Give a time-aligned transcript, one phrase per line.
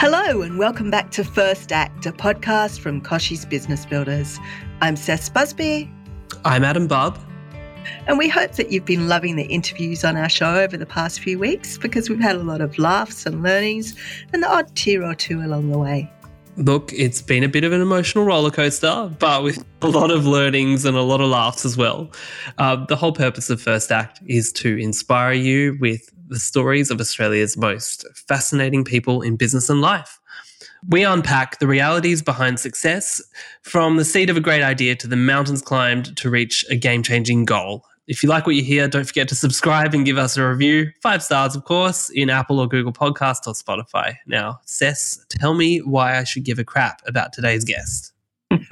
[0.00, 4.38] Hello, and welcome back to First Act, a podcast from Kochie's Business Builders.
[4.80, 5.90] I'm Seth Busby.
[6.44, 7.18] I'm Adam Bob.
[8.06, 11.18] And we hope that you've been loving the interviews on our show over the past
[11.18, 13.96] few weeks because we've had a lot of laughs and learnings
[14.32, 16.08] and the odd tear or two along the way.
[16.56, 20.24] Look, it's been a bit of an emotional roller coaster, but with a lot of
[20.28, 22.08] learnings and a lot of laughs as well.
[22.58, 27.00] Uh, the whole purpose of First Act is to inspire you with the stories of
[27.00, 30.20] Australia's most fascinating people in business and life.
[30.88, 33.20] We unpack the realities behind success
[33.62, 37.02] from the seed of a great idea to the mountains climbed to reach a game
[37.02, 37.84] changing goal.
[38.06, 40.90] If you like what you hear, don't forget to subscribe and give us a review.
[41.02, 44.16] Five stars, of course, in Apple or Google Podcast or Spotify.
[44.26, 48.12] Now, Cess, tell me why I should give a crap about today's guest.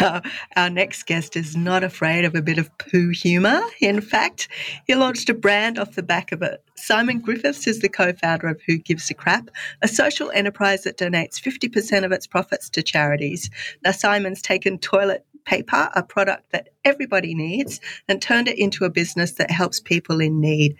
[0.00, 0.20] now,
[0.56, 3.62] our next guest is not afraid of a bit of poo humour.
[3.80, 4.48] In fact,
[4.86, 6.62] he launched a brand off the back of it.
[6.76, 9.50] Simon Griffiths is the co founder of Who Gives a Crap,
[9.82, 13.50] a social enterprise that donates 50% of its profits to charities.
[13.84, 18.90] Now, Simon's taken toilet paper, a product that everybody needs, and turned it into a
[18.90, 20.76] business that helps people in need.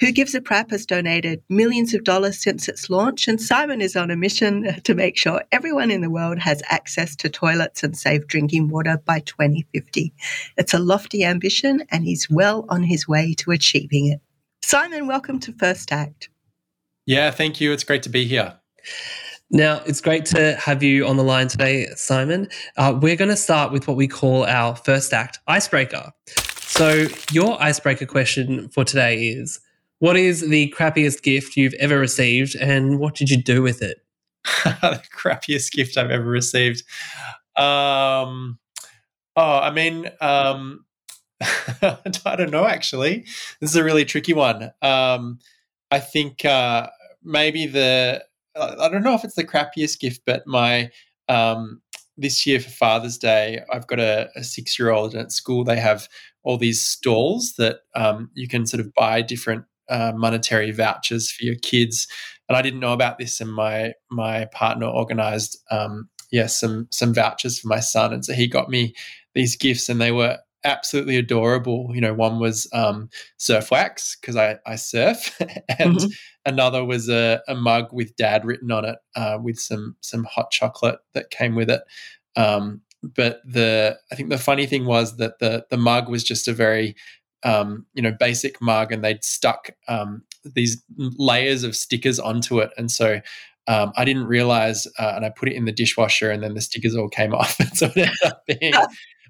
[0.00, 3.96] Who Gives a Crap has donated millions of dollars since its launch, and Simon is
[3.96, 7.96] on a mission to make sure everyone in the world has access to toilets and
[7.96, 10.12] safe drinking water by 2050.
[10.56, 14.20] It's a lofty ambition, and he's well on his way to achieving it.
[14.62, 16.28] Simon, welcome to First Act.
[17.06, 17.72] Yeah, thank you.
[17.72, 18.54] It's great to be here.
[19.50, 22.48] Now, it's great to have you on the line today, Simon.
[22.76, 26.10] Uh, we're going to start with what we call our first act icebreaker.
[26.26, 29.60] So, your icebreaker question for today is
[30.00, 33.98] What is the crappiest gift you've ever received, and what did you do with it?
[34.64, 36.82] the crappiest gift I've ever received.
[37.56, 38.58] Um,
[39.36, 40.84] oh, I mean, um,
[41.40, 43.26] I don't know, actually.
[43.60, 44.72] This is a really tricky one.
[44.82, 45.38] Um,
[45.92, 46.88] I think uh,
[47.22, 48.24] maybe the
[48.56, 50.90] I don't know if it's the crappiest gift, but my
[51.28, 51.80] um,
[52.16, 55.64] this year for Father's Day, I've got a, a six year old, and at school
[55.64, 56.08] they have
[56.42, 61.44] all these stalls that um, you can sort of buy different uh, monetary vouchers for
[61.44, 62.08] your kids.
[62.48, 67.12] And I didn't know about this, and my my partner organised, um, yeah, some some
[67.12, 68.94] vouchers for my son, and so he got me
[69.34, 71.90] these gifts, and they were absolutely adorable.
[71.94, 75.34] You know, one was um, surf wax because I, I surf,
[75.78, 76.08] and mm-hmm.
[76.44, 80.50] another was a, a, mug with dad written on it uh, with some some hot
[80.50, 81.82] chocolate that came with it.
[82.34, 86.48] Um, but the I think the funny thing was that the the mug was just
[86.48, 86.96] a very
[87.44, 92.70] um, you know basic mug, and they'd stuck um, these layers of stickers onto it,
[92.76, 93.20] and so
[93.68, 96.60] um, I didn't realize, uh, and I put it in the dishwasher, and then the
[96.60, 98.72] stickers all came off, and so it ended up being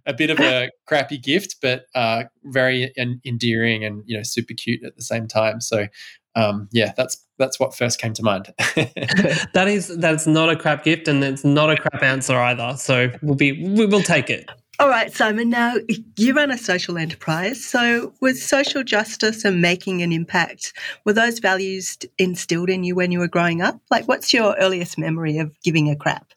[0.06, 2.92] a bit of a crappy gift, but uh, very
[3.24, 5.60] endearing and you know super cute at the same time.
[5.60, 5.86] So
[6.34, 8.52] um, yeah, that's that's what first came to mind.
[8.58, 12.76] that is that's not a crap gift, and it's not a crap answer either.
[12.76, 14.48] So we'll be we will take it.
[14.78, 15.48] All right, Simon.
[15.48, 15.76] Now
[16.18, 17.64] you run a social enterprise.
[17.64, 20.74] So was social justice and making an impact
[21.06, 23.80] were those values instilled in you when you were growing up?
[23.90, 26.32] Like, what's your earliest memory of giving a crap?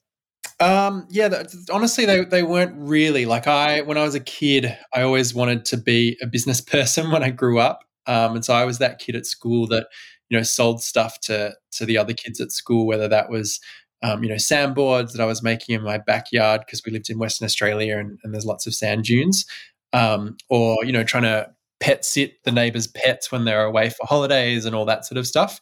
[0.59, 5.03] Um, yeah, honestly, they, they weren't really like I, when I was a kid, I
[5.03, 7.83] always wanted to be a business person when I grew up.
[8.07, 9.87] Um, and so I was that kid at school that,
[10.29, 13.59] you know, sold stuff to, to the other kids at school, whether that was,
[14.03, 17.19] um, you know, sandboards that I was making in my backyard because we lived in
[17.19, 19.45] Western Australia and, and there's lots of sand dunes,
[19.93, 21.49] um, or, you know, trying to
[21.79, 25.27] pet sit the neighbors' pets when they're away for holidays and all that sort of
[25.27, 25.59] stuff.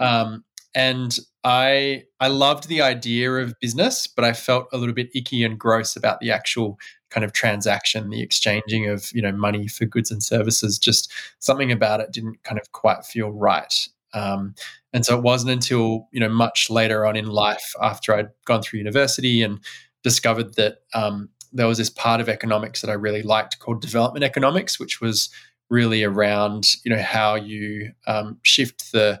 [0.00, 0.44] Um,
[0.74, 5.44] and I I loved the idea of business, but I felt a little bit icky
[5.44, 6.78] and gross about the actual
[7.10, 10.78] kind of transaction, the exchanging of you know money for goods and services.
[10.78, 13.88] Just something about it didn't kind of quite feel right.
[14.14, 14.54] Um,
[14.92, 18.62] and so it wasn't until you know much later on in life, after I'd gone
[18.62, 19.60] through university and
[20.02, 24.24] discovered that um, there was this part of economics that I really liked called development
[24.24, 25.28] economics, which was
[25.68, 29.20] really around you know how you um, shift the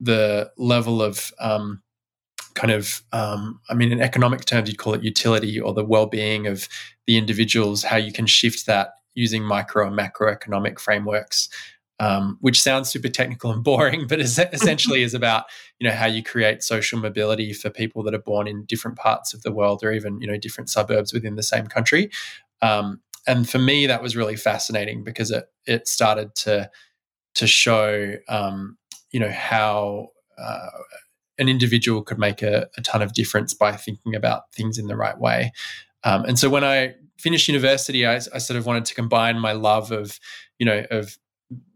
[0.00, 1.82] the level of um,
[2.54, 6.06] kind of, um, I mean, in economic terms, you'd call it utility or the well
[6.06, 6.68] being of
[7.06, 11.48] the individuals, how you can shift that using micro and macroeconomic frameworks.
[12.00, 15.44] um, which sounds super technical and boring, but is essentially is about
[15.78, 19.32] you know how you create social mobility for people that are born in different parts
[19.32, 22.10] of the world or even you know different suburbs within the same country.
[22.62, 26.70] Um, and for me, that was really fascinating because it it started to
[27.36, 28.76] to show um,
[29.14, 30.68] you know how uh,
[31.38, 34.96] an individual could make a, a, ton of difference by thinking about things in the
[34.96, 35.52] right way.
[36.02, 39.52] Um, and so when I finished university, I, I, sort of wanted to combine my
[39.52, 40.18] love of
[40.58, 41.16] you know of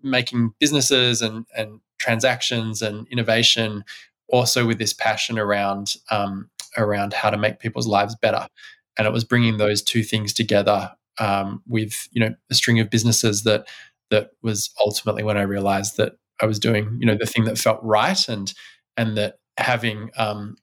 [0.03, 3.85] making businesses and and transactions and innovation
[4.29, 8.49] also with this passion around um, around how to make people's lives better
[8.97, 12.91] and it was bringing those two things together um, with you know a string of
[12.91, 13.67] businesses that
[14.11, 17.59] that was ultimately when I realized that I was doing you know the thing that
[17.59, 18.53] felt right and
[18.97, 20.57] and that having um,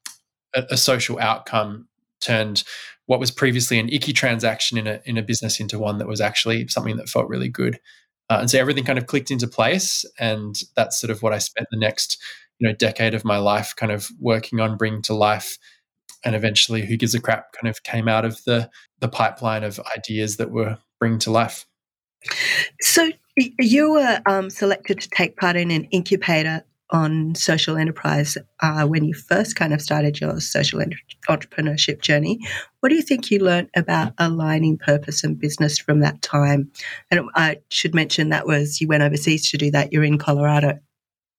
[0.56, 1.88] a, a, social outcome
[2.22, 2.64] turned
[3.08, 6.22] what was previously an icky transaction in a in a business into one that was
[6.22, 7.80] actually something that felt really good
[8.30, 10.06] uh, and so everything kind of clicked into place.
[10.18, 12.22] And that's sort of what I spent the next,
[12.60, 15.58] you know, decade of my life kind of working on bringing to life.
[16.24, 18.70] And eventually, Who Gives a Crap kind of came out of the,
[19.00, 21.66] the pipeline of ideas that were bringing to life.
[22.82, 28.86] So you were um, selected to take part in an incubator on social enterprise uh,
[28.86, 30.82] when you first kind of started your social
[31.28, 32.40] entrepreneurship journey.
[32.80, 36.72] What do you think you learned about aligning purpose and business from that time?
[37.10, 39.92] And I should mention that was you went overseas to do that.
[39.92, 40.80] You're in Colorado.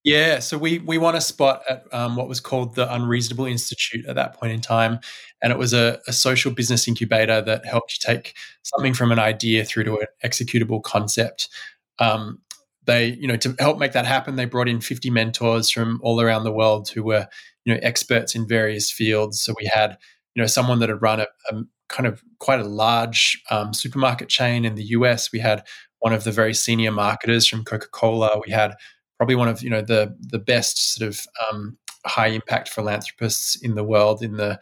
[0.03, 4.07] Yeah, so we we won a spot at um, what was called the Unreasonable Institute
[4.07, 5.01] at that point in time,
[5.43, 9.19] and it was a, a, social business incubator that helped you take something from an
[9.19, 11.49] idea through to an executable concept.
[11.99, 12.41] Um,
[12.87, 16.21] they, you know, to help make that happen, they brought in 50 mentors from all
[16.21, 17.27] around the world who were,
[17.65, 19.41] you know, experts in various fields.
[19.41, 19.99] So we had,
[20.35, 24.29] you know, someone that had run a, a kind of quite a large um, supermarket
[24.29, 25.33] chain in the US.
[25.33, 25.65] We had
[25.99, 28.41] one of the very senior marketers from Coca Cola.
[28.45, 28.75] We had
[29.17, 31.21] probably one of you know the the best sort of
[31.51, 34.61] um, high impact philanthropists in the world in the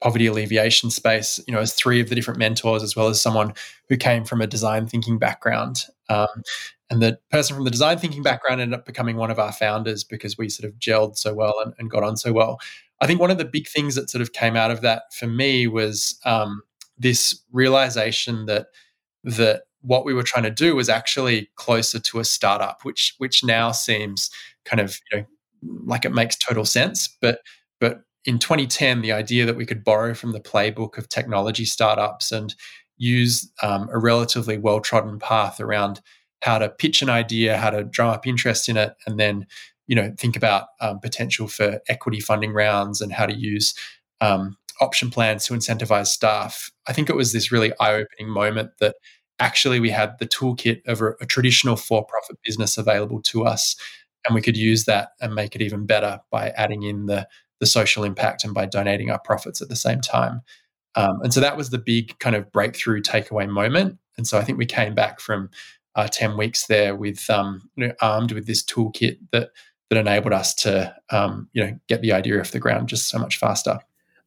[0.00, 1.40] poverty alleviation space.
[1.46, 3.54] You know, as three of the different mentors, as well as someone
[3.88, 5.84] who came from a design thinking background.
[6.08, 6.42] Um,
[6.90, 10.04] and the person from the design thinking background ended up becoming one of our founders
[10.04, 12.58] because we sort of gelled so well and, and got on so well.
[13.00, 15.26] I think one of the big things that sort of came out of that for
[15.26, 16.62] me was um,
[16.98, 18.66] this realization that
[19.24, 23.42] that what we were trying to do was actually closer to a startup, which which
[23.44, 24.30] now seems
[24.64, 25.24] kind of you know
[25.86, 27.08] like it makes total sense.
[27.20, 27.40] But
[27.80, 32.32] but in 2010, the idea that we could borrow from the playbook of technology startups
[32.32, 32.54] and
[32.96, 36.00] use um, a relatively well trodden path around
[36.44, 39.46] how to pitch an idea, how to drum up interest in it, and then
[39.86, 43.74] you know think about um, potential for equity funding rounds and how to use
[44.20, 46.70] um, option plans to incentivize staff.
[46.86, 48.96] I think it was this really eye-opening moment that
[49.38, 53.74] actually we had the toolkit of a, a traditional for-profit business available to us,
[54.26, 57.26] and we could use that and make it even better by adding in the
[57.60, 60.42] the social impact and by donating our profits at the same time.
[60.96, 63.98] Um, and so that was the big kind of breakthrough takeaway moment.
[64.16, 65.50] And so I think we came back from
[65.96, 69.50] uh, 10 weeks there with um, you know, armed with this toolkit that
[69.90, 73.18] that enabled us to um, you know get the idea off the ground just so
[73.18, 73.78] much faster.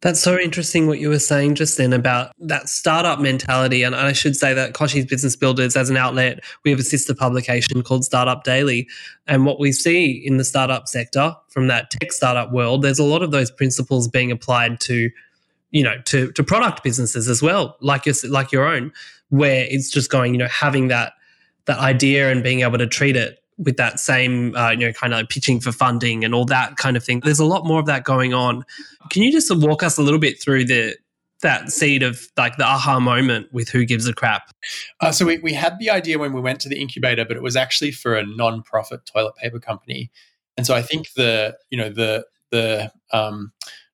[0.02, 3.81] That's so interesting what you were saying just then about that startup mentality.
[3.81, 7.16] And I should say that Kochie's Business Builders, as an outlet, we have a sister
[7.16, 8.88] publication called Startup Daily.
[9.25, 13.04] And what we see in the startup sector from that tech startup world, there's a
[13.04, 15.10] lot of those principles being applied to,
[15.72, 18.94] you know, to, to product businesses as well, like your, like your own,
[19.30, 21.13] where it's just going, you know, having that
[21.67, 25.13] that idea and being able to treat it with that same, uh, you know, kind
[25.13, 27.21] of like pitching for funding and all that kind of thing.
[27.21, 28.63] There's a lot more of that going on.
[29.09, 30.95] Can you just walk us a little bit through the
[31.41, 34.51] that seed of like the aha moment with Who Gives a Crap?
[35.01, 37.43] Uh, so we, we had the idea when we went to the incubator, but it
[37.43, 40.09] was actually for a non-profit toilet paper company.
[40.55, 43.51] And so I think the, you know, the, the, um,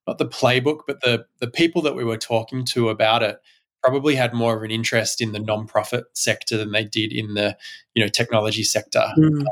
[0.08, 3.40] not the playbook, but the, the people that we were talking to about it
[3.84, 7.58] probably had more of an interest in the non-profit sector than they did in the
[7.94, 9.06] you know technology sector.
[9.18, 9.46] Mm.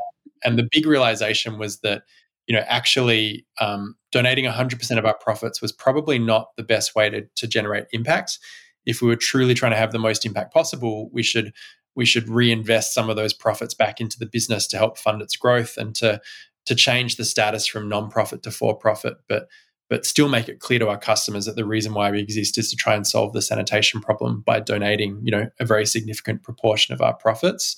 [0.43, 2.03] and the big realization was that
[2.47, 7.09] you know actually um, donating 100% of our profits was probably not the best way
[7.09, 8.39] to, to generate impact.
[8.85, 11.53] If we were truly trying to have the most impact possible we should
[11.93, 15.35] we should reinvest some of those profits back into the business to help fund its
[15.35, 16.21] growth and to
[16.65, 19.15] to change the status from non-profit to for-profit.
[19.27, 19.47] But
[19.91, 22.69] but still make it clear to our customers that the reason why we exist is
[22.69, 26.93] to try and solve the sanitation problem by donating, you know, a very significant proportion
[26.93, 27.75] of our profits.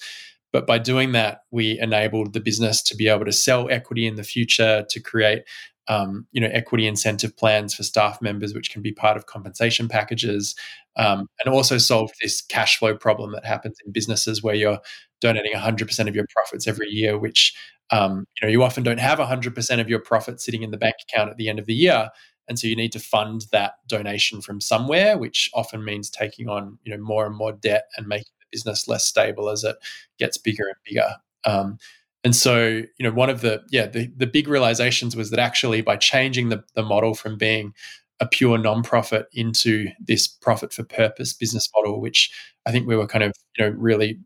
[0.51, 4.13] But by doing that, we enabled the business to be able to sell equity in
[4.15, 5.41] the future, to create
[5.88, 9.88] um, you know equity incentive plans for staff members, which can be part of compensation
[9.88, 10.55] packages,
[10.96, 14.79] um, and also solve this cash flow problem that happens in businesses where you're
[15.24, 17.56] donating 100% of your profits every year, which
[17.92, 20.96] um, you know you often don't have 100% of your profit sitting in the bank
[21.08, 22.10] account at the end of the year.
[22.48, 26.77] And so you need to fund that donation from somewhere which often means taking on
[26.84, 29.77] you know more and more debt and making the business less stable as it
[30.20, 31.15] gets bigger and bigger.
[31.46, 31.77] Um,
[32.24, 35.82] and so you know one of the yeah the, the big realizations was that actually
[35.82, 37.74] by changing the, the model from being
[38.20, 42.32] a pure nonprofit into this profit for purpose business model which
[42.65, 44.20] i think we were kind of you know really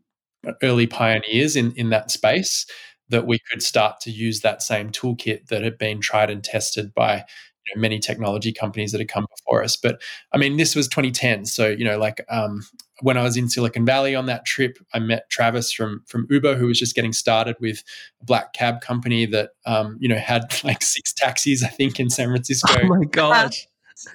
[0.62, 2.66] early pioneers in in that space
[3.08, 6.92] that we could start to use that same toolkit that had been tried and tested
[6.94, 7.24] by
[7.66, 9.76] you know, many technology companies that had come before us.
[9.76, 10.00] But
[10.32, 12.62] I mean, this was 2010, so you know, like um,
[13.00, 16.56] when I was in Silicon Valley on that trip, I met Travis from from Uber,
[16.56, 17.82] who was just getting started with
[18.20, 22.10] a black cab company that um, you know had like six taxis, I think, in
[22.10, 22.74] San Francisco.
[22.82, 23.66] Oh my gosh!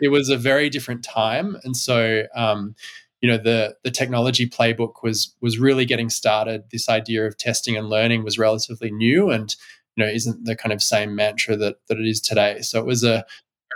[0.01, 2.75] It was a very different time, and so um,
[3.23, 6.65] you know the the technology playbook was was really getting started.
[6.71, 9.55] This idea of testing and learning was relatively new, and
[9.95, 12.61] you know isn't the kind of same mantra that that it is today.
[12.61, 13.25] So it was a,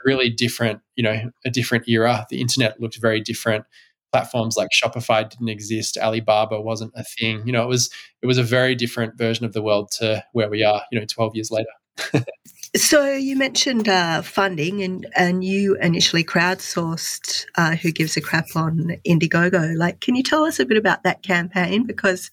[0.05, 2.27] really different you know a different era.
[2.29, 3.65] The internet looked very different.
[4.11, 5.97] Platforms like Shopify didn't exist.
[5.97, 7.41] Alibaba wasn't a thing.
[7.45, 7.89] You know, it was
[8.21, 10.83] it was a very different version of the world to where we are.
[10.91, 11.71] You know, twelve years later.
[12.77, 18.55] So you mentioned uh, funding, and and you initially crowdsourced uh, "Who Gives a Crap"
[18.55, 19.75] on Indiegogo.
[19.75, 21.85] Like, can you tell us a bit about that campaign?
[21.85, 22.29] Because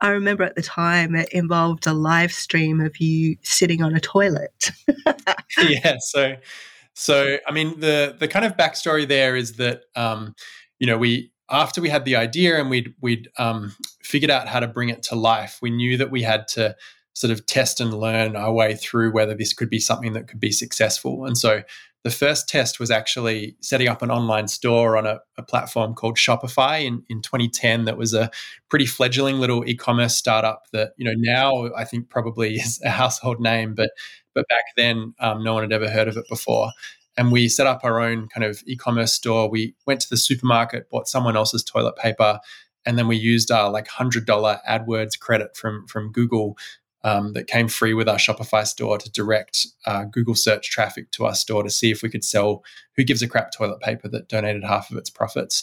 [0.00, 4.00] I remember at the time it involved a live stream of you sitting on a
[4.00, 4.70] toilet.
[5.58, 5.96] yeah.
[6.00, 6.36] So,
[6.92, 10.34] so I mean, the the kind of backstory there is that um,
[10.78, 14.60] you know we after we had the idea and we'd we'd um, figured out how
[14.60, 16.76] to bring it to life, we knew that we had to
[17.18, 20.38] sort of test and learn our way through whether this could be something that could
[20.38, 21.24] be successful.
[21.24, 21.62] And so
[22.04, 26.16] the first test was actually setting up an online store on a, a, platform called
[26.16, 28.30] Shopify in, in 2010 that was a
[28.68, 33.40] pretty fledgling little e-commerce startup that, you know, now I think probably is a household
[33.40, 33.90] name, but
[34.32, 36.70] but back then um, no one had ever heard of it before.
[37.16, 39.50] And we set up our own kind of e-commerce store.
[39.50, 42.38] We went to the supermarket, bought someone else's toilet paper,
[42.86, 46.56] and then we used our like hundred dollar AdWords credit from from Google
[47.04, 51.26] um, that came free with our Shopify store to direct uh, Google search traffic to
[51.26, 52.64] our store to see if we could sell
[52.96, 55.62] Who Gives a Crap toilet paper that donated half of its profits.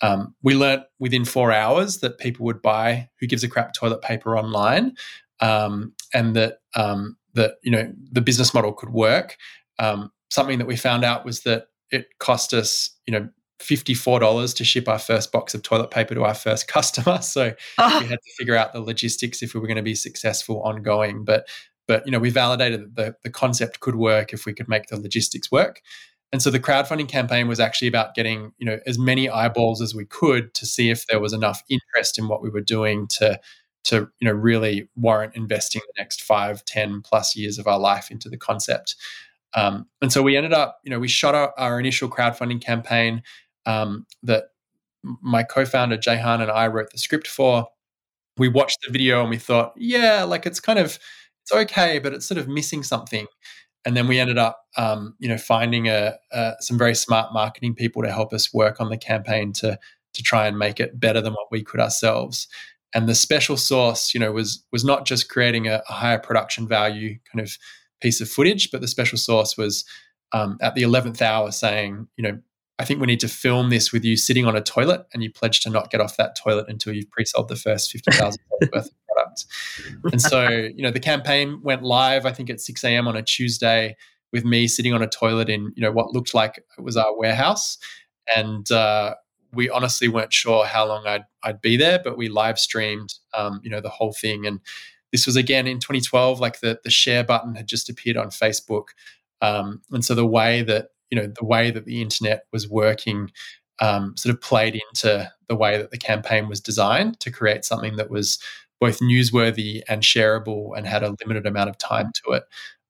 [0.00, 4.02] Um, we learnt within four hours that people would buy Who Gives a Crap toilet
[4.02, 4.94] paper online,
[5.40, 9.36] um, and that um, that you know the business model could work.
[9.78, 13.28] Um, something that we found out was that it cost us you know
[13.60, 17.20] $54 to ship our first box of toilet paper to our first customer.
[17.22, 18.00] So oh.
[18.00, 21.24] we had to figure out the logistics if we were going to be successful ongoing.
[21.24, 21.48] But
[21.86, 24.86] but you know, we validated that the, the concept could work if we could make
[24.86, 25.82] the logistics work.
[26.32, 29.94] And so the crowdfunding campaign was actually about getting, you know, as many eyeballs as
[29.94, 33.38] we could to see if there was enough interest in what we were doing to
[33.84, 38.10] to you know really warrant investing the next five, ten plus years of our life
[38.10, 38.96] into the concept.
[39.54, 43.22] Um, and so we ended up, you know, we shot our, our initial crowdfunding campaign
[43.66, 44.44] um, that
[45.02, 47.66] my co-founder Jehan and I wrote the script for.
[48.36, 50.98] We watched the video and we thought, yeah, like it's kind of
[51.42, 53.26] it's okay, but it's sort of missing something.
[53.84, 57.74] And then we ended up, um, you know, finding a, a, some very smart marketing
[57.74, 59.78] people to help us work on the campaign to
[60.14, 62.48] to try and make it better than what we could ourselves.
[62.94, 66.66] And the special sauce, you know, was was not just creating a, a higher production
[66.66, 67.58] value kind of
[68.00, 69.84] piece of footage, but the special sauce was
[70.32, 72.38] um, at the eleventh hour saying, you know,
[72.78, 75.30] I think we need to film this with you sitting on a toilet and you
[75.30, 78.90] pledge to not get off that toilet until you've pre-sold the first $50,000 worth of
[79.08, 79.44] product.
[80.12, 83.06] And so, you know, the campaign went live, I think at 6 a.m.
[83.06, 83.96] on a Tuesday
[84.32, 87.16] with me sitting on a toilet in, you know, what looked like it was our
[87.16, 87.78] warehouse.
[88.34, 89.14] And uh,
[89.52, 93.60] we honestly weren't sure how long I'd, I'd be there, but we live streamed, um,
[93.62, 94.46] you know, the whole thing.
[94.46, 94.58] And
[95.12, 98.86] this was again in 2012, like the, the share button had just appeared on Facebook.
[99.40, 103.30] Um, and so the way that you know the way that the internet was working
[103.80, 107.96] um, sort of played into the way that the campaign was designed to create something
[107.96, 108.38] that was
[108.80, 112.44] both newsworthy and shareable and had a limited amount of time to it.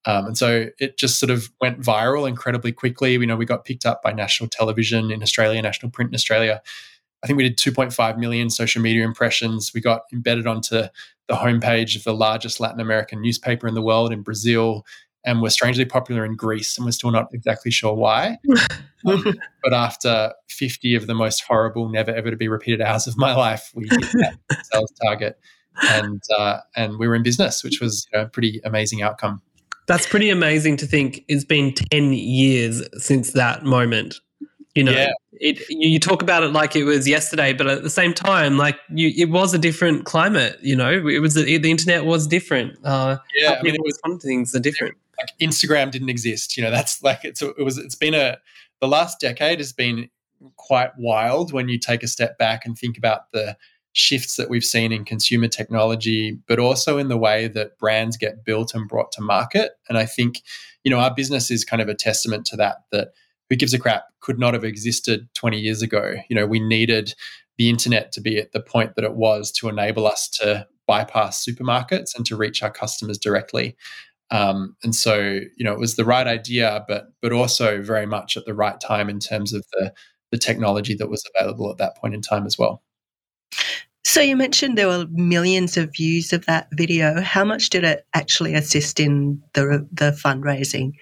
[0.07, 3.17] Um, and so it just sort of went viral incredibly quickly.
[3.19, 6.63] We know we got picked up by national television in Australia, national print in Australia.
[7.23, 9.73] I think we did 2.5 million social media impressions.
[9.75, 10.77] We got embedded onto
[11.29, 14.85] the homepage of the largest Latin American newspaper in the world in Brazil
[15.25, 18.39] and were strangely popular in Greece, and we're still not exactly sure why.
[19.07, 19.25] um,
[19.63, 23.35] but after 50 of the most horrible, never ever to be repeated hours of my
[23.35, 24.39] life, we hit that
[24.73, 25.39] sales target,
[25.83, 29.41] and uh, and we were in business, which was you know, a pretty amazing outcome.
[29.87, 31.25] That's pretty amazing to think.
[31.29, 34.15] It's been 10 years since that moment.
[34.75, 35.11] You know, yeah.
[35.33, 38.77] it you talk about it like it was yesterday, but at the same time, like
[38.89, 40.59] you, it was a different climate.
[40.63, 42.77] You know, it was the, the internet was different.
[42.85, 44.97] Uh, yeah, I mean, it was some things are different.
[45.19, 46.57] Like Instagram didn't exist.
[46.57, 48.39] You know, that's like it's it was it's been a
[48.81, 50.09] the last decade has been
[50.57, 53.57] quite wild when you take a step back and think about the
[53.95, 58.45] shifts that we've seen in consumer technology, but also in the way that brands get
[58.45, 59.73] built and brought to market.
[59.89, 60.43] And I think,
[60.83, 63.13] you know, our business is kind of a testament to that, that
[63.49, 66.15] who gives a crap could not have existed 20 years ago.
[66.29, 67.15] You know, we needed
[67.57, 71.45] the internet to be at the point that it was to enable us to bypass
[71.45, 73.77] supermarkets and to reach our customers directly.
[74.31, 78.37] Um, and so, you know, it was the right idea, but but also very much
[78.37, 79.93] at the right time in terms of the
[80.31, 82.83] the technology that was available at that point in time as well.
[84.05, 87.21] So you mentioned there were millions of views of that video.
[87.21, 90.93] How much did it actually assist in the the fundraising?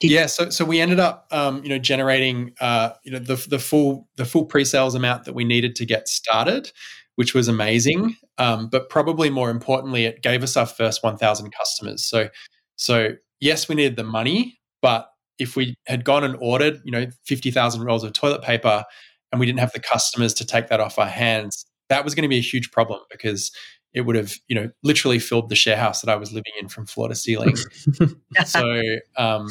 [0.00, 3.36] Did yeah, so so we ended up, um, you know, generating, uh, you know, the
[3.48, 6.70] the full the full pre-sales amount that we needed to get started,
[7.16, 8.16] which was amazing.
[8.38, 12.04] Um, but probably more importantly, it gave us our first 1,000 customers.
[12.04, 12.28] So
[12.76, 17.06] so yes, we needed the money, but if we had gone and ordered, you know,
[17.24, 18.84] 50,000 rolls of toilet paper
[19.32, 22.22] and we didn't have the customers to take that off our hands, that was going
[22.22, 23.52] to be a huge problem because
[23.92, 26.68] it would have, you know, literally filled the share house that I was living in
[26.68, 27.56] from floor to ceiling.
[28.46, 28.80] so,
[29.16, 29.48] um,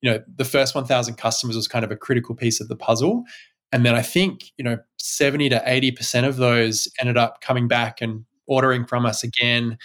[0.00, 3.24] you know, the first 1,000 customers was kind of a critical piece of the puzzle.
[3.72, 8.00] And then I think, you know, 70 to 80% of those ended up coming back
[8.00, 9.78] and ordering from us again.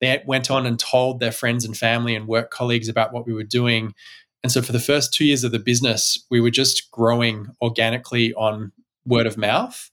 [0.00, 3.32] They went on and told their friends and family and work colleagues about what we
[3.32, 3.94] were doing.
[4.42, 8.32] And so for the first two years of the business, we were just growing organically
[8.34, 8.72] on
[9.06, 9.90] word of mouth,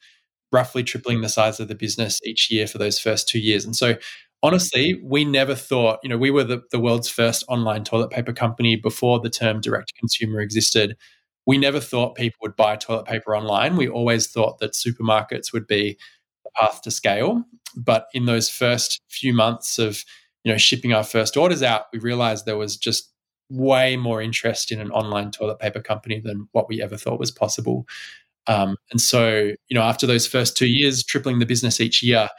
[0.52, 3.66] roughly tripling the size of the business each year for those first two years.
[3.66, 3.96] And so
[4.44, 8.34] honestly, we never thought, you know, we were the, the world's first online toilet paper
[8.34, 10.98] company before the term direct consumer existed.
[11.48, 13.78] We never thought people would buy toilet paper online.
[13.78, 15.98] We always thought that supermarkets would be
[16.44, 17.44] the path to scale.
[17.76, 20.04] But in those first few months of,
[20.44, 23.12] you know, shipping our first orders out, we realized there was just
[23.50, 27.32] way more interest in an online toilet paper company than what we ever thought was
[27.32, 27.86] possible.
[28.48, 32.30] Um, and so, you know, after those first two years, tripling the business each year,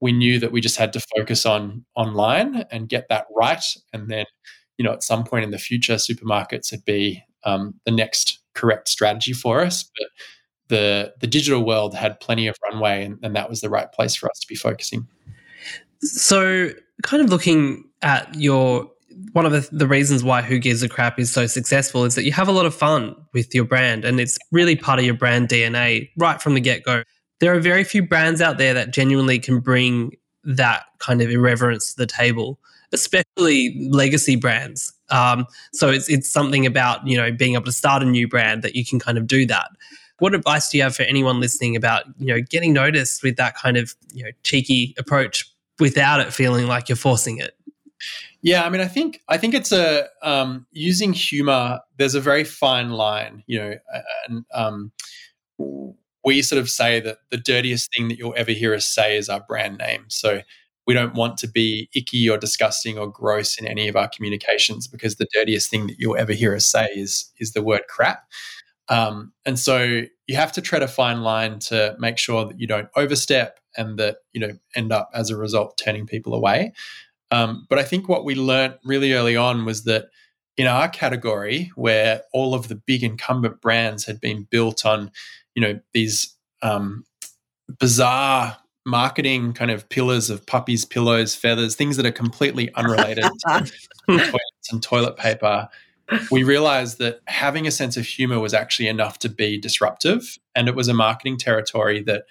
[0.00, 3.64] we knew that we just had to focus on online and get that right.
[3.92, 4.24] And then,
[4.78, 8.88] you know, at some point in the future, supermarkets would be um, the next correct
[8.88, 9.90] strategy for us.
[9.98, 10.08] But
[10.70, 14.14] the the digital world had plenty of runway, and, and that was the right place
[14.14, 15.06] for us to be focusing.
[16.00, 16.70] So,
[17.02, 18.90] kind of looking at your
[19.32, 22.24] one of the, the, reasons why Who Gives a Crap is so successful is that
[22.24, 25.14] you have a lot of fun with your brand and it's really part of your
[25.14, 27.02] brand DNA right from the get go.
[27.40, 30.12] There are very few brands out there that genuinely can bring
[30.44, 32.58] that kind of irreverence to the table,
[32.92, 34.92] especially legacy brands.
[35.10, 38.62] Um, so it's, it's something about, you know, being able to start a new brand
[38.62, 39.68] that you can kind of do that.
[40.20, 43.56] What advice do you have for anyone listening about, you know, getting noticed with that
[43.56, 47.54] kind of, you know, cheeky approach without it feeling like you're forcing it?
[48.42, 51.80] Yeah, I mean, I think I think it's a um, using humor.
[51.98, 53.74] There's a very fine line, you know,
[54.26, 54.92] and um,
[56.24, 59.28] we sort of say that the dirtiest thing that you'll ever hear us say is
[59.28, 60.04] our brand name.
[60.08, 60.40] So
[60.86, 64.88] we don't want to be icky or disgusting or gross in any of our communications
[64.88, 68.24] because the dirtiest thing that you'll ever hear us say is is the word crap.
[68.90, 72.66] Um, and so you have to tread a fine line to make sure that you
[72.66, 76.72] don't overstep and that you know end up as a result turning people away.
[77.30, 80.10] Um, but I think what we learned really early on was that
[80.56, 85.10] in our category, where all of the big incumbent brands had been built on,
[85.54, 87.04] you know, these um,
[87.78, 93.70] bizarre marketing kind of pillars of puppies, pillows, feathers, things that are completely unrelated to
[94.06, 95.68] toilets and toilet paper,
[96.30, 100.38] we realized that having a sense of humor was actually enough to be disruptive.
[100.54, 102.24] And it was a marketing territory that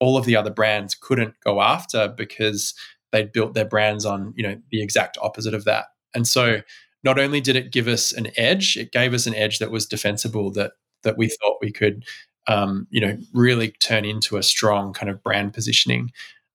[0.00, 2.74] all of the other brands couldn't go after because
[3.12, 6.60] they'd built their brands on you know the exact opposite of that and so
[7.04, 9.86] not only did it give us an edge it gave us an edge that was
[9.86, 12.04] defensible that that we thought we could
[12.46, 16.10] um, you know really turn into a strong kind of brand positioning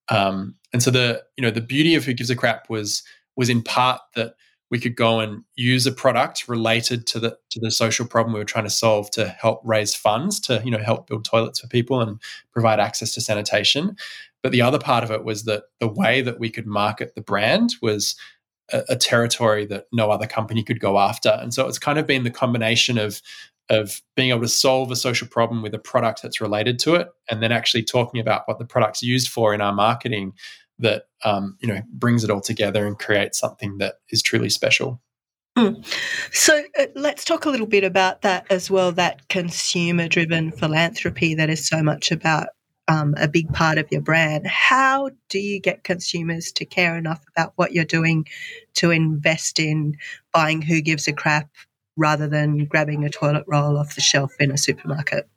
[0.10, 3.04] um, and so the you know the beauty of who gives a crap was
[3.36, 4.36] was in part that
[4.74, 8.40] we could go and use a product related to the to the social problem we
[8.40, 11.68] were trying to solve to help raise funds to you know help build toilets for
[11.68, 12.20] people and
[12.52, 13.96] provide access to sanitation
[14.42, 17.22] but the other part of it was that the way that we could market the
[17.22, 18.16] brand was
[18.72, 21.30] a, a territory that no other company could go after.
[21.30, 23.22] And so it's kind of been the combination of
[23.70, 27.08] of being able to solve a social problem with a product that's related to it,
[27.32, 30.34] and then actually talking about what the product's used for in our marketing
[30.80, 35.02] that um, you know brings it all together and creates something that is truly special.
[35.58, 35.86] Mm.
[36.32, 41.36] So uh, let's talk a little bit about that as well that consumer driven philanthropy
[41.36, 42.48] that is so much about
[42.88, 44.48] um, a big part of your brand.
[44.48, 48.26] How do you get consumers to care enough about what you're doing
[48.76, 49.96] to invest in
[50.34, 51.50] buying Who Gives a Crap
[51.96, 55.30] rather than grabbing a toilet roll off the shelf in a supermarket?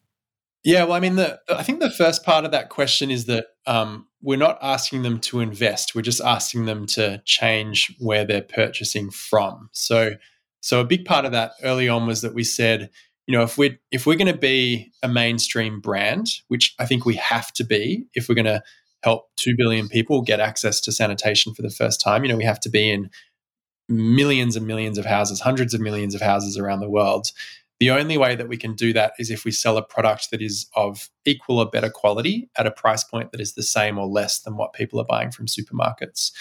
[0.65, 3.47] Yeah, well, I mean, the I think the first part of that question is that
[3.67, 8.43] um, we're not asking them to invest; we're just asking them to change where they're
[8.43, 9.71] purchasing from.
[9.73, 10.17] So,
[10.61, 12.91] so a big part of that early on was that we said,
[13.29, 17.07] you know, if we're if we're going to be a mainstream brand, which I think
[17.07, 18.65] we have to be, if we're going to
[19.05, 22.45] help two billion people get access to sanitation for the first time, you know, we
[22.45, 23.09] have to be in
[23.89, 27.29] millions and millions of houses, hundreds of millions of houses around the world.
[27.79, 30.41] The only way that we can do that is if we sell a product that
[30.41, 34.07] is of equal or better quality at a price point that is the same or
[34.07, 36.33] less than what people are buying from supermarkets.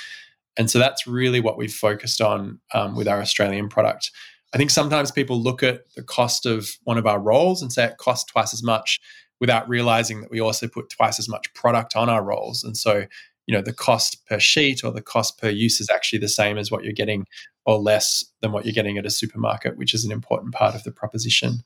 [0.58, 4.12] And so that's really what we've focused on um, with our Australian product.
[4.54, 7.84] I think sometimes people look at the cost of one of our rolls and say
[7.84, 9.02] it costs twice as much
[9.42, 12.64] without realizing that we also put twice as much product on our rolls.
[12.64, 13.06] And so
[13.48, 16.58] you know the cost per sheet or the cost per use is actually the same
[16.58, 17.26] as what you're getting
[17.66, 20.84] or less than what you're getting at a supermarket which is an important part of
[20.84, 21.64] the proposition.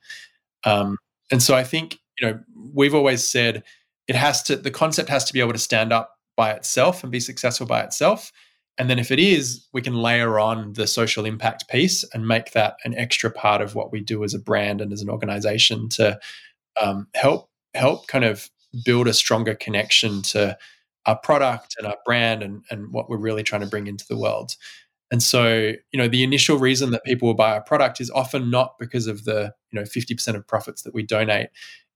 [0.65, 0.97] Um,
[1.31, 2.39] and so i think you know
[2.73, 3.63] we've always said
[4.09, 7.11] it has to the concept has to be able to stand up by itself and
[7.11, 8.31] be successful by itself.
[8.77, 12.53] And then if it is we can layer on the social impact piece and make
[12.53, 15.89] that an extra part of what we do as a brand and as an organization
[15.89, 16.17] to
[16.81, 18.49] um, help help kind of
[18.85, 20.57] build a stronger connection to
[21.05, 24.17] our product and our brand and, and what we're really trying to bring into the
[24.17, 24.55] world.
[25.11, 28.51] And so, you know, the initial reason that people will buy our product is often
[28.51, 31.49] not because of the, you know, 50% of profits that we donate.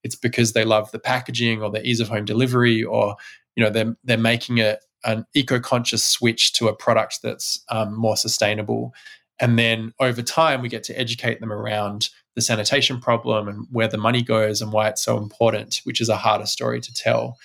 [0.03, 3.15] It's because they love the packaging or the ease of home delivery or,
[3.55, 8.17] you know, they're, they're making a, an eco-conscious switch to a product that's um, more
[8.17, 8.93] sustainable.
[9.39, 13.87] And then over time, we get to educate them around the sanitation problem and where
[13.87, 17.37] the money goes and why it's so important, which is a harder story to tell.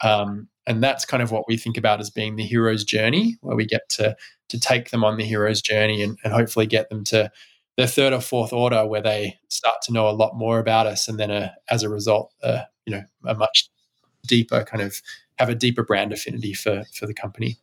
[0.00, 3.56] Um, and that's kind of what we think about as being the hero's journey where
[3.56, 4.14] we get to
[4.48, 7.30] to take them on the hero's journey and, and hopefully get them to
[7.76, 11.08] their third or fourth order where they start to know a lot more about us
[11.08, 13.68] and then a, as a result uh, you know a much
[14.26, 15.00] deeper kind of
[15.38, 17.56] have a deeper brand affinity for for the company.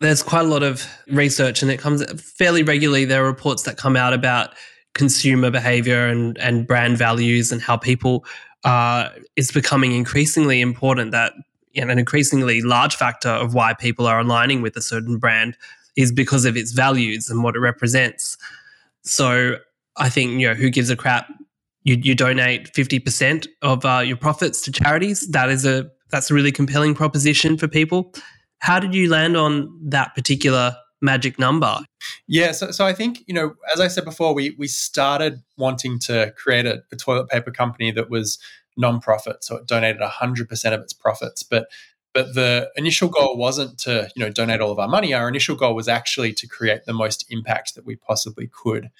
[0.00, 3.04] There's quite a lot of research and it comes fairly regularly.
[3.04, 4.54] There are reports that come out about
[4.94, 8.24] consumer behavior and and brand values and how people
[8.64, 11.32] uh, it's becoming increasingly important that
[11.76, 15.56] an increasingly large factor of why people are aligning with a certain brand
[15.96, 18.36] is because of its values and what it represents.
[19.02, 19.56] So
[19.96, 21.28] I think you know who gives a crap.
[21.84, 25.26] You, you donate fifty percent of uh, your profits to charities.
[25.28, 28.12] That is a that's a really compelling proposition for people.
[28.58, 31.78] How did you land on that particular magic number?
[32.26, 35.98] Yeah, so, so I think you know, as I said before, we we started wanting
[36.00, 38.38] to create a, a toilet paper company that was
[38.80, 41.42] nonprofit, so it donated 100% of its profits.
[41.42, 41.68] But
[42.12, 45.14] but the initial goal wasn't to you know donate all of our money.
[45.14, 48.90] Our initial goal was actually to create the most impact that we possibly could.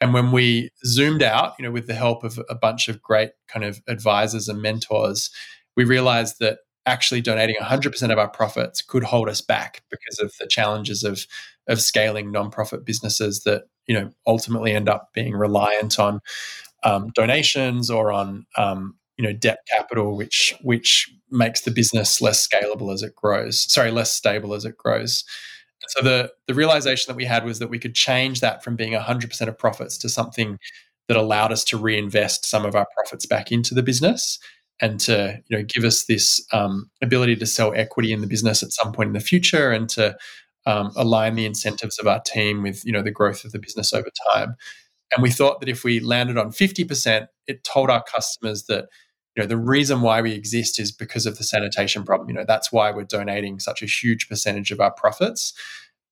[0.00, 3.32] And when we zoomed out, you know, with the help of a bunch of great
[3.48, 5.30] kind of advisors and mentors,
[5.76, 10.32] we realized that actually donating 100% of our profits could hold us back because of
[10.40, 11.26] the challenges of
[11.68, 16.20] of scaling nonprofit businesses that you know ultimately end up being reliant on
[16.82, 22.48] um, donations or on um, you know debt capital which which makes the business less
[22.48, 25.24] scalable as it grows sorry less stable as it grows.
[25.88, 28.94] So the the realization that we had was that we could change that from being
[28.94, 30.58] 100% of profits to something
[31.08, 34.38] that allowed us to reinvest some of our profits back into the business
[34.80, 38.62] and to you know give us this um, ability to sell equity in the business
[38.62, 40.16] at some point in the future and to
[40.64, 43.92] um, align the incentives of our team with you know the growth of the business
[43.92, 44.56] over time.
[45.12, 48.86] And we thought that if we landed on 50% it told our customers that
[49.40, 52.28] know the reason why we exist is because of the sanitation problem.
[52.28, 55.52] You know that's why we're donating such a huge percentage of our profits.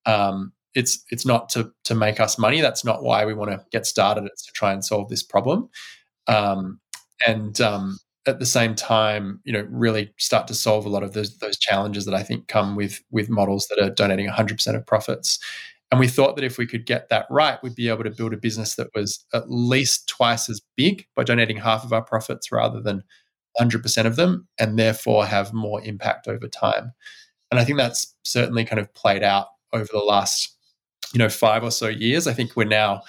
[0.05, 2.61] Um, it's it's not to to make us money.
[2.61, 4.25] That's not why we want to get started.
[4.25, 5.69] It's to try and solve this problem.
[6.27, 6.79] Um,
[7.25, 11.13] and um, at the same time you know really start to solve a lot of
[11.13, 14.85] those those challenges that i think come with with models that are donating 100% of
[14.85, 15.39] profits
[15.91, 18.33] and we thought that if we could get that right, we'd be able to build
[18.33, 22.51] a business that was at least twice as big by donating half of our profits
[22.51, 23.03] rather than
[23.59, 26.93] 100% of them, and therefore have more impact over time.
[27.51, 30.55] And I think that's certainly kind of played out over the last,
[31.13, 32.27] you know, five or so years.
[32.27, 33.01] I think we're now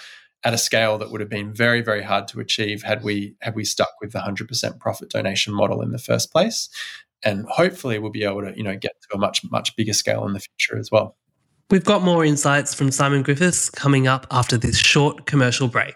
[0.43, 3.55] at a scale that would have been very, very hard to achieve had we had
[3.55, 6.69] we stuck with the 100% profit donation model in the first place.
[7.23, 10.25] And hopefully we'll be able to, you know, get to a much, much bigger scale
[10.25, 11.15] in the future as well.
[11.71, 15.95] We've got more insights from Simon Griffiths coming up after this short commercial break.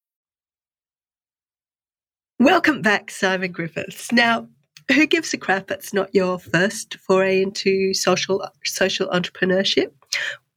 [2.41, 4.11] Welcome back, Simon Griffiths.
[4.11, 4.47] Now,
[4.91, 5.69] who gives a crap?
[5.69, 9.91] It's not your first foray into social social entrepreneurship,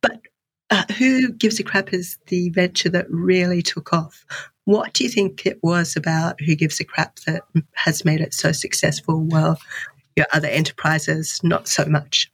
[0.00, 0.18] but
[0.70, 4.24] uh, who gives a crap is the venture that really took off.
[4.64, 7.42] What do you think it was about who gives a crap that
[7.74, 9.20] has made it so successful?
[9.20, 9.60] While
[10.16, 12.32] your other enterprises not so much.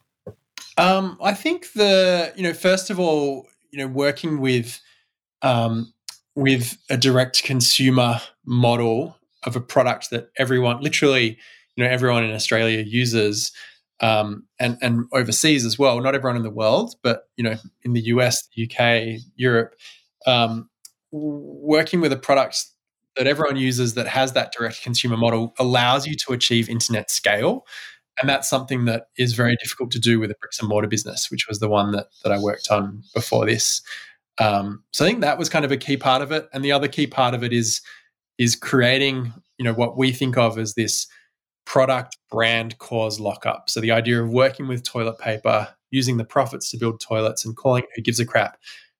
[0.77, 4.79] Um, I think the you know first of all you know working with
[5.41, 5.91] um,
[6.35, 11.37] with a direct consumer model of a product that everyone, literally,
[11.75, 13.51] you know, everyone in Australia uses,
[14.01, 15.99] um, and and overseas as well.
[16.01, 19.75] Not everyone in the world, but you know, in the US, the UK, Europe,
[20.25, 20.69] um,
[21.11, 22.65] working with a product
[23.15, 27.65] that everyone uses that has that direct consumer model allows you to achieve internet scale.
[28.19, 31.29] And that's something that is very difficult to do with a bricks and mortar business,
[31.31, 33.81] which was the one that, that I worked on before this.
[34.37, 36.49] Um, so I think that was kind of a key part of it.
[36.53, 37.81] And the other key part of it is
[38.41, 41.05] is creating, you know, what we think of as this
[41.67, 43.69] product brand cause lockup.
[43.69, 47.55] So the idea of working with toilet paper, using the profits to build toilets and
[47.55, 48.57] calling it who gives a crap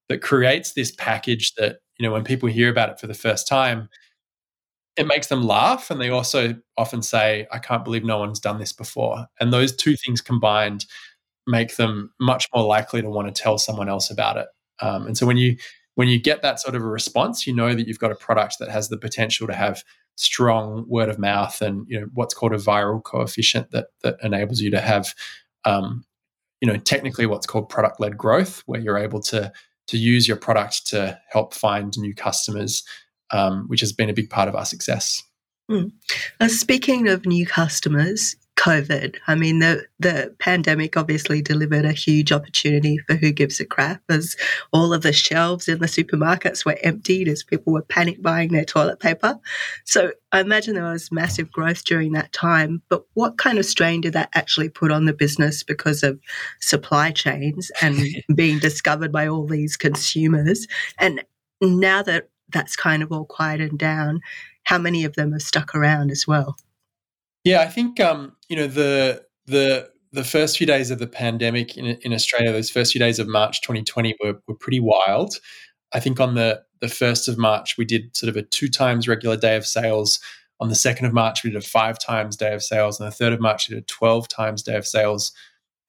[0.09, 3.47] that creates this package that, you know, when people hear about it for the first
[3.47, 3.89] time,
[4.95, 8.59] it makes them laugh and they also often say i can't believe no one's done
[8.59, 10.85] this before and those two things combined
[11.47, 14.47] make them much more likely to want to tell someone else about it
[14.81, 15.55] um, and so when you
[16.01, 18.57] when you get that sort of a response, you know that you've got a product
[18.57, 19.83] that has the potential to have
[20.15, 24.61] strong word of mouth and you know what's called a viral coefficient that that enables
[24.61, 25.13] you to have
[25.63, 26.03] um,
[26.59, 29.51] you know technically what's called product led growth, where you're able to
[29.89, 32.83] to use your product to help find new customers,
[33.29, 35.21] um, which has been a big part of our success.
[35.69, 35.91] Mm.
[36.39, 39.17] Uh, speaking of new customers, COVID.
[39.27, 44.01] I mean, the, the pandemic obviously delivered a huge opportunity for who gives a crap
[44.09, 44.35] as
[44.71, 48.65] all of the shelves in the supermarkets were emptied as people were panic buying their
[48.65, 49.39] toilet paper.
[49.85, 52.81] So I imagine there was massive growth during that time.
[52.89, 56.19] But what kind of strain did that actually put on the business because of
[56.59, 57.97] supply chains and
[58.35, 60.67] being discovered by all these consumers?
[60.99, 61.23] And
[61.61, 64.19] now that that's kind of all quieted down,
[64.63, 66.57] how many of them have stuck around as well?
[67.43, 71.77] Yeah, I think um, you know the the the first few days of the pandemic
[71.77, 75.39] in, in Australia, those first few days of March 2020 were, were pretty wild.
[75.93, 79.07] I think on the the first of March we did sort of a two times
[79.07, 80.19] regular day of sales.
[80.59, 82.99] On the second of March we did a five times day of sales.
[82.99, 85.31] On the third of March we did a twelve times day of sales.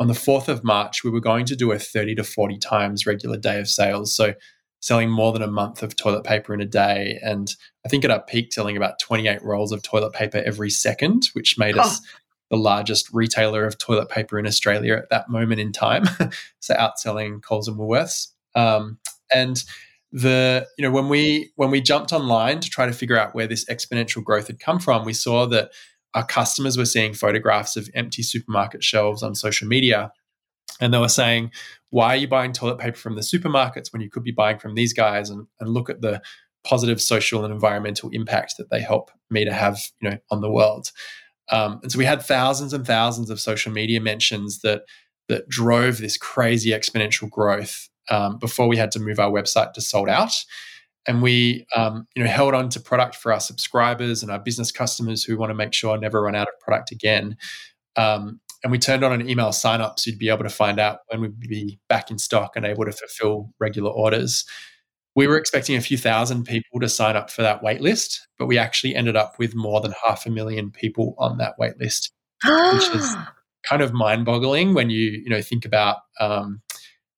[0.01, 3.07] On the fourth of March we were going to do a thirty to forty times
[3.07, 4.15] regular day of sales.
[4.15, 4.35] So
[4.83, 7.19] selling more than a month of toilet paper in a day.
[7.23, 7.55] And
[7.87, 11.57] I think at our peak, selling about 28 rolls of toilet paper every second, which
[11.57, 12.19] made us oh.
[12.51, 16.05] the largest retailer of toilet paper in Australia at that moment in time.
[16.61, 18.29] so outselling Coles and Woolworths.
[18.57, 18.99] Um,
[19.33, 19.63] and
[20.15, 23.47] the you know when we when we jumped online to try to figure out where
[23.47, 25.71] this exponential growth had come from, we saw that
[26.13, 30.13] our customers were seeing photographs of empty supermarket shelves on social media
[30.83, 31.53] and they were saying,
[31.91, 34.75] why are you buying toilet paper from the supermarkets when you could be buying from
[34.75, 35.31] these guys?
[35.31, 36.21] And, and look at the
[36.65, 40.51] positive social and environmental impact that they help me to have, you know, on the
[40.51, 40.91] world.
[41.51, 44.83] Um, and so we had thousands and thousands of social media mentions that
[45.29, 49.81] that drove this crazy exponential growth um, before we had to move our website to
[49.81, 50.35] sold out.
[51.07, 54.73] And we, um, you know, held on to product for our subscribers and our business
[54.73, 57.37] customers who want to make sure I never run out of product again.
[57.97, 60.79] Um, and we turned on an email sign up so you'd be able to find
[60.79, 64.45] out when we'd be back in stock and able to fulfill regular orders.
[65.15, 68.47] We were expecting a few thousand people to sign up for that wait list, but
[68.47, 72.13] we actually ended up with more than half a million people on that wait list,
[72.45, 73.15] which is
[73.63, 76.63] kind of mind boggling when you, you know, think about um,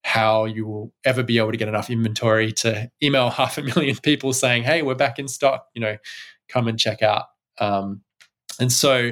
[0.03, 3.95] how you will ever be able to get enough inventory to email half a million
[3.97, 5.97] people saying, hey, we're back in stock, you know,
[6.49, 7.25] come and check out.
[7.59, 8.01] Um,
[8.59, 9.11] and so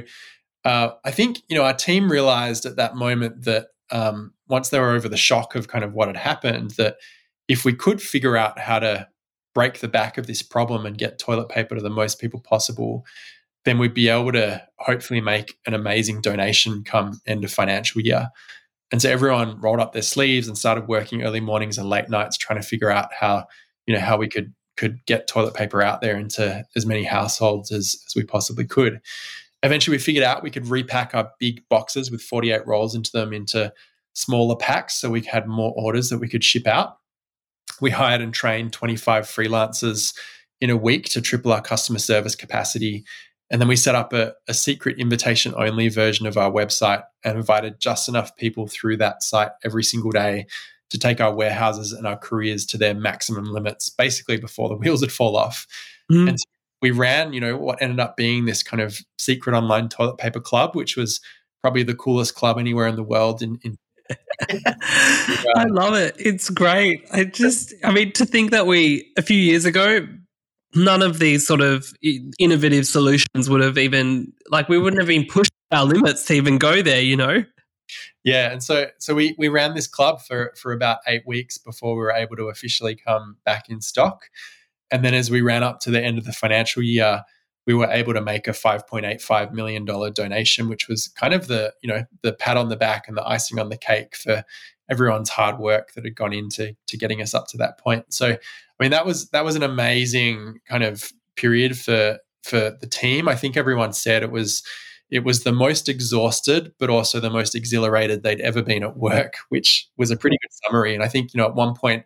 [0.65, 4.79] uh, I think you know our team realized at that moment that um, once they
[4.79, 6.97] were over the shock of kind of what had happened, that
[7.47, 9.07] if we could figure out how to
[9.53, 13.05] break the back of this problem and get toilet paper to the most people possible,
[13.65, 18.29] then we'd be able to hopefully make an amazing donation come end of financial year.
[18.91, 22.37] And so everyone rolled up their sleeves and started working early mornings and late nights
[22.37, 23.45] trying to figure out how,
[23.85, 27.71] you know, how we could could get toilet paper out there into as many households
[27.71, 29.01] as, as we possibly could.
[29.63, 33.33] Eventually we figured out we could repack our big boxes with 48 rolls into them
[33.33, 33.73] into
[34.13, 36.97] smaller packs so we had more orders that we could ship out.
[37.81, 40.13] We hired and trained 25 freelancers
[40.61, 43.03] in a week to triple our customer service capacity
[43.53, 47.37] and then we set up a, a secret invitation only version of our website and
[47.37, 50.47] invited just enough people through that site every single day
[50.89, 55.01] to take our warehouses and our couriers to their maximum limits, basically before the wheels
[55.01, 55.67] would fall off.
[56.11, 56.29] Mm.
[56.29, 56.45] And so
[56.83, 60.41] we ran, you know, what ended up being this kind of secret online toilet paper
[60.41, 61.21] club, which was
[61.61, 63.77] probably the coolest club anywhere in the world in, in
[65.55, 66.13] I love it.
[66.19, 67.07] It's great.
[67.13, 70.05] I just, I mean, to think that we, a few years ago,
[70.75, 71.93] none of these sort of
[72.37, 76.57] innovative solutions would have even like we wouldn't have been pushed our limits to even
[76.57, 77.43] go there you know
[78.23, 81.91] yeah and so so we we ran this club for for about eight weeks before
[81.93, 84.23] we were able to officially come back in stock
[84.93, 87.23] and then as we ran up to the end of the financial year
[87.65, 91.73] we were able to make a 5.85 million dollar donation which was kind of the
[91.81, 94.43] you know the pat on the back and the icing on the cake for
[94.89, 98.37] everyone's hard work that had gone into to getting us up to that point so
[98.79, 103.27] I mean, that was that was an amazing kind of period for for the team.
[103.29, 104.63] I think everyone said it was
[105.09, 109.35] it was the most exhausted, but also the most exhilarated they'd ever been at work,
[109.49, 110.93] which was a pretty good summary.
[110.93, 112.05] And I think you know at one point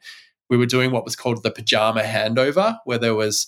[0.49, 3.47] we were doing what was called the pajama handover, where there was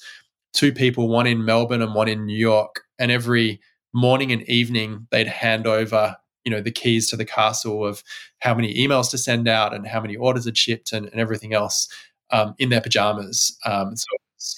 [0.54, 3.60] two people, one in Melbourne and one in New York, and every
[3.94, 8.04] morning and evening they'd hand over you know the keys to the castle of
[8.40, 11.54] how many emails to send out and how many orders had shipped and, and everything
[11.54, 11.88] else
[12.32, 13.58] um, in their pajamas.
[13.66, 14.06] Um, so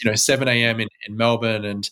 [0.01, 0.79] you know, 7 a.m.
[0.79, 1.89] In, in Melbourne and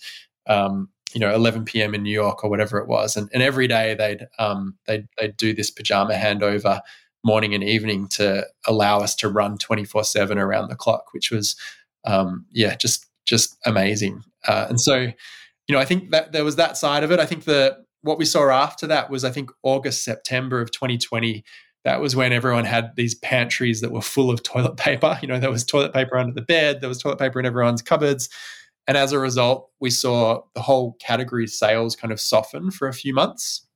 [0.48, 1.96] um, you know 11 p.m.
[1.96, 5.38] in New York or whatever it was, and, and every day they'd um, they'd they'd
[5.38, 6.82] do this pajama handover
[7.24, 11.56] morning and evening to allow us to run 24 seven around the clock, which was
[12.06, 14.24] um, yeah just just amazing.
[14.48, 15.14] Uh, and so you
[15.74, 17.20] know I think that there was that side of it.
[17.20, 21.44] I think the what we saw after that was I think August September of 2020
[21.86, 25.18] that was when everyone had these pantries that were full of toilet paper.
[25.22, 27.82] You know, there was toilet paper under the bed, there was toilet paper in everyone's
[27.82, 28.30] cupboards.
[28.88, 32.94] And as a result, we saw the whole category sales kind of soften for a
[32.94, 33.68] few months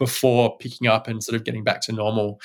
[0.00, 2.40] before picking up and sort of getting back to normal.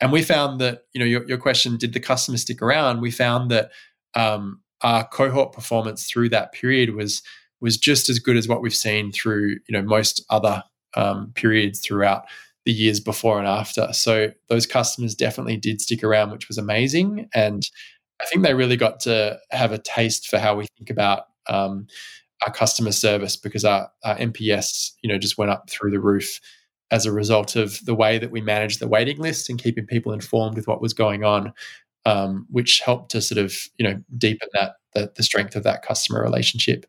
[0.00, 3.00] And we found that, you know, your, your question, did the customer stick around?
[3.00, 3.70] We found that
[4.14, 7.22] um, our cohort performance through that period was
[7.60, 10.64] was just as good as what we've seen through, you know, most other
[10.94, 12.24] um, periods throughout
[12.64, 13.92] the years before and after.
[13.92, 17.28] So those customers definitely did stick around, which was amazing.
[17.32, 17.62] And
[18.20, 21.86] I think they really got to have a taste for how we think about um,
[22.44, 24.62] our customer service because our, our you
[25.04, 26.40] know, just went up through the roof
[26.90, 30.12] as a result of the way that we managed the waiting list and keeping people
[30.12, 31.52] informed with what was going on,
[32.04, 35.82] um, which helped to sort of, you know, deepen that the, the strength of that
[35.82, 36.86] customer relationship.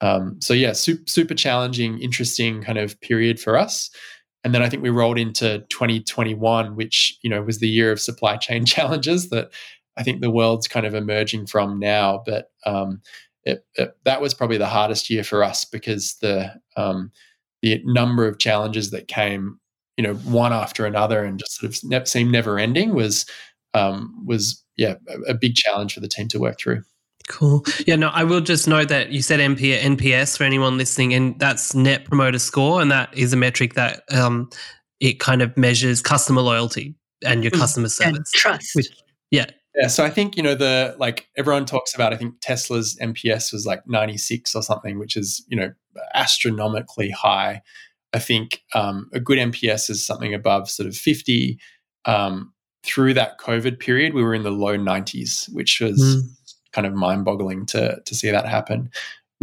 [0.00, 3.90] Um, so yeah, super, super challenging, interesting kind of period for us
[4.44, 8.00] and then I think we rolled into 2021, which you know was the year of
[8.00, 9.50] supply chain challenges that
[9.96, 12.22] I think the world's kind of emerging from now.
[12.24, 13.00] But um,
[13.44, 17.10] it, it, that was probably the hardest year for us because the um,
[17.64, 19.58] the number of challenges that came,
[19.96, 23.24] you know, one after another, and just sort of ne- seemed never ending was
[23.72, 26.82] um, was yeah a, a big challenge for the team to work through.
[27.26, 27.64] Cool.
[27.86, 31.38] Yeah, no, I will just note that you said MP, NPS for anyone listening, and
[31.38, 34.50] that's Net Promoter Score, and that is a metric that um,
[35.00, 37.58] it kind of measures customer loyalty and your mm.
[37.58, 38.76] customer service and trust.
[38.76, 38.88] Which,
[39.30, 39.46] yeah.
[39.74, 42.12] Yeah, so I think you know the like everyone talks about.
[42.12, 45.72] I think Tesla's NPS was like ninety six or something, which is you know
[46.14, 47.62] astronomically high.
[48.12, 51.58] I think um, a good NPS is something above sort of fifty.
[52.04, 52.52] Um,
[52.84, 56.22] through that COVID period, we were in the low nineties, which was mm
[56.74, 58.90] kind of mind boggling to to see that happen.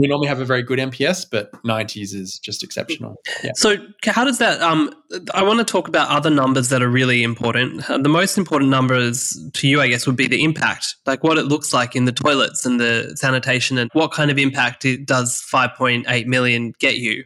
[0.02, 3.18] We normally have a very good NPS, but 90s is just exceptional.
[3.44, 3.52] Yeah.
[3.54, 4.60] So, how does that?
[4.60, 4.92] Um,
[5.36, 7.86] I want to talk about other numbers that are really important.
[7.88, 11.46] The most important numbers to you, I guess, would be the impact, like what it
[11.46, 15.40] looks like in the toilets and the sanitation, and what kind of impact it does
[15.54, 17.24] 5.8 million get you.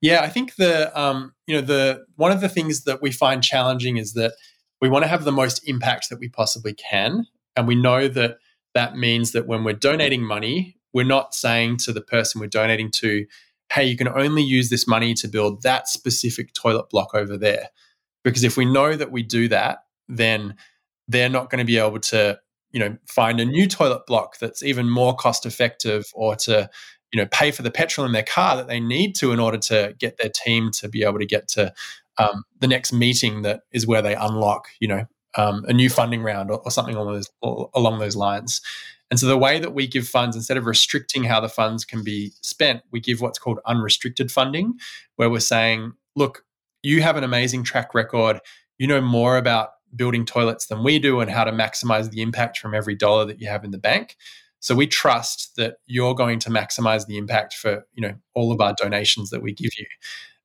[0.00, 3.44] Yeah, I think the um, you know the one of the things that we find
[3.44, 4.32] challenging is that
[4.80, 8.38] we want to have the most impact that we possibly can, and we know that
[8.74, 12.90] that means that when we're donating money, we're not saying to the person we're donating
[12.90, 13.26] to,
[13.70, 17.68] hey, you can only use this money to build that specific toilet block over there.
[18.24, 20.56] Because if we know that we do that, then
[21.06, 22.40] they're not going to be able to,
[22.70, 26.70] you know, find a new toilet block that's even more cost effective or to,
[27.12, 29.58] you know, pay for the petrol in their car that they need to in order
[29.58, 31.74] to get their team to be able to get to
[32.16, 36.22] um, the next meeting that is where they unlock, you know, um, a new funding
[36.22, 37.30] round or, or something along those,
[37.74, 38.62] along those lines.
[39.10, 42.02] And so the way that we give funds, instead of restricting how the funds can
[42.02, 44.74] be spent, we give what's called unrestricted funding,
[45.14, 46.44] where we're saying, look,
[46.82, 48.40] you have an amazing track record.
[48.78, 52.58] You know more about building toilets than we do and how to maximize the impact
[52.58, 54.16] from every dollar that you have in the bank.
[54.60, 58.60] So we trust that you're going to maximize the impact for, you know, all of
[58.60, 59.86] our donations that we give you.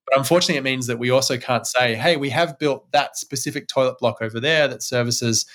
[0.07, 3.67] But unfortunately, it means that we also can't say, hey, we have built that specific
[3.67, 5.45] toilet block over there that services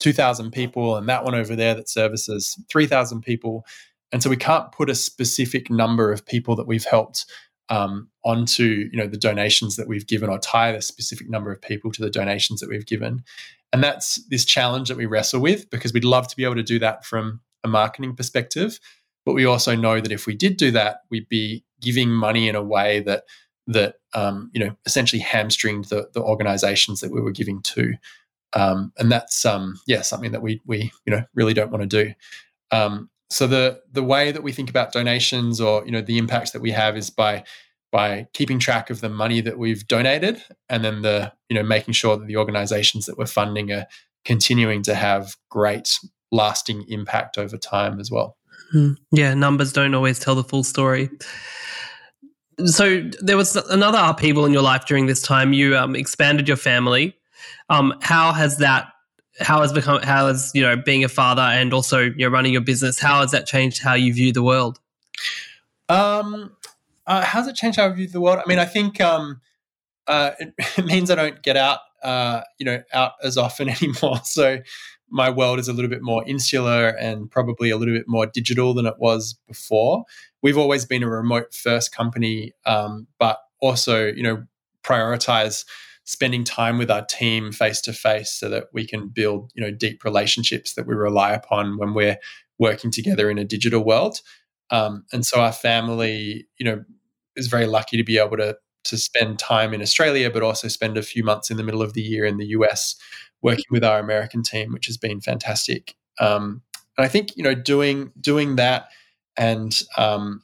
[0.00, 3.64] 2,000 people and that one over there that services 3,000 people.
[4.12, 7.26] And so we can't put a specific number of people that we've helped
[7.70, 11.62] um, onto you know the donations that we've given or tie the specific number of
[11.62, 13.24] people to the donations that we've given.
[13.72, 16.62] And that's this challenge that we wrestle with because we'd love to be able to
[16.62, 18.78] do that from a marketing perspective.
[19.24, 22.54] But we also know that if we did do that, we'd be giving money in
[22.54, 23.24] a way that
[23.66, 27.94] that um, you know essentially hamstringed the, the organizations that we were giving to.
[28.54, 32.04] Um, and that's um, yeah something that we we you know really don't want to
[32.04, 32.14] do.
[32.70, 36.52] Um, so the the way that we think about donations or you know the impacts
[36.52, 37.44] that we have is by
[37.90, 41.94] by keeping track of the money that we've donated and then the you know making
[41.94, 43.86] sure that the organizations that we're funding are
[44.24, 45.98] continuing to have great
[46.32, 48.36] lasting impact over time as well.
[48.72, 48.92] Hmm.
[49.12, 51.10] Yeah, numbers don't always tell the full story.
[52.66, 55.52] So there was another upheaval in your life during this time.
[55.52, 57.16] You um, expanded your family.
[57.68, 58.88] Um, how has that?
[59.40, 60.02] How has become?
[60.02, 62.98] How has you know being a father and also you're running your business?
[62.98, 64.80] How has that changed how you view the world?
[65.88, 66.56] Um,
[67.06, 68.40] uh, how's it changed how I view the world?
[68.44, 69.40] I mean, I think um,
[70.06, 74.20] uh, it, it, means I don't get out, uh, you know, out as often anymore.
[74.24, 74.58] So
[75.10, 78.74] my world is a little bit more insular and probably a little bit more digital
[78.74, 80.04] than it was before.
[80.42, 84.44] We've always been a remote first company, um, but also, you know,
[84.82, 85.64] prioritize
[86.04, 89.70] spending time with our team face to face so that we can build, you know,
[89.70, 92.18] deep relationships that we rely upon when we're
[92.58, 94.20] working together in a digital world.
[94.70, 96.84] Um, and so our family, you know,
[97.36, 100.98] is very lucky to be able to to spend time in Australia, but also spend
[100.98, 102.96] a few months in the middle of the year in the US
[103.40, 105.94] working with our American team, which has been fantastic.
[106.20, 106.60] Um,
[106.96, 108.88] and I think you know doing doing that
[109.36, 110.42] and um,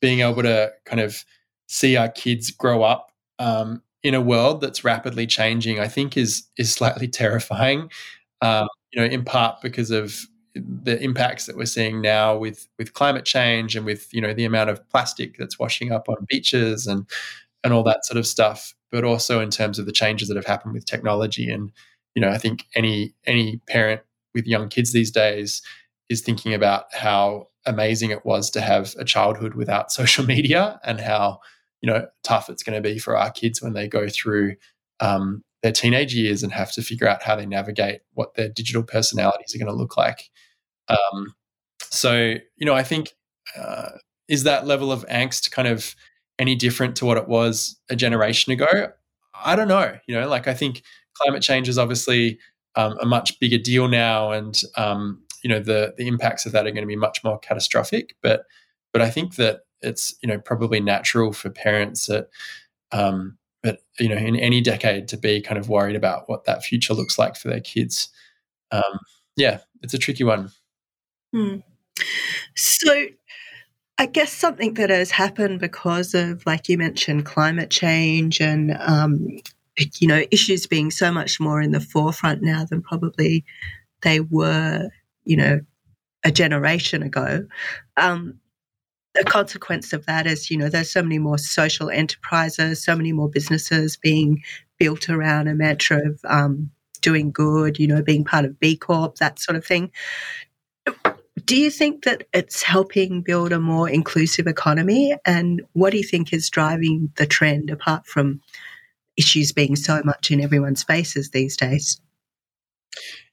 [0.00, 1.24] being able to kind of
[1.68, 6.44] see our kids grow up um, in a world that's rapidly changing, I think is
[6.56, 7.90] is slightly terrifying.
[8.40, 12.94] Um, you know, in part because of the impacts that we're seeing now with with
[12.94, 16.86] climate change and with you know the amount of plastic that's washing up on beaches
[16.86, 17.06] and
[17.64, 20.46] and all that sort of stuff, but also in terms of the changes that have
[20.46, 21.50] happened with technology.
[21.50, 21.72] And
[22.14, 24.02] you know, I think any any parent
[24.34, 25.62] with young kids these days
[26.08, 31.00] is thinking about how amazing it was to have a childhood without social media and
[31.00, 31.40] how
[31.80, 34.56] you know tough it's going to be for our kids when they go through
[35.00, 38.82] um, their teenage years and have to figure out how they navigate what their digital
[38.82, 40.30] personalities are going to look like.
[40.88, 41.34] Um,
[41.90, 43.14] so, you know, I think
[43.56, 43.90] uh,
[44.28, 45.94] is that level of angst kind of
[46.38, 48.88] any different to what it was a generation ago?
[49.34, 49.96] I don't know.
[50.06, 50.82] You know, like I think
[51.14, 52.38] climate change is obviously
[52.76, 56.66] um, a much bigger deal now, and um, you know the the impacts of that
[56.66, 58.14] are going to be much more catastrophic.
[58.22, 58.44] But
[58.92, 62.28] but I think that it's you know probably natural for parents that
[62.92, 66.64] um, but you know in any decade to be kind of worried about what that
[66.64, 68.08] future looks like for their kids.
[68.70, 69.00] Um,
[69.36, 70.50] yeah, it's a tricky one.
[71.32, 71.56] Hmm.
[72.54, 73.06] So,
[73.98, 79.38] I guess something that has happened because of, like you mentioned, climate change and, um,
[79.98, 83.44] you know, issues being so much more in the forefront now than probably
[84.02, 84.88] they were,
[85.24, 85.60] you know,
[86.24, 87.46] a generation ago.
[87.96, 88.38] Um,
[89.14, 93.12] the consequence of that is, you know, there's so many more social enterprises, so many
[93.12, 94.42] more businesses being
[94.78, 99.16] built around a mantra of um, doing good, you know, being part of B Corp,
[99.16, 99.90] that sort of thing.
[101.44, 105.14] Do you think that it's helping build a more inclusive economy?
[105.24, 108.40] And what do you think is driving the trend apart from
[109.16, 112.00] issues being so much in everyone's faces these days?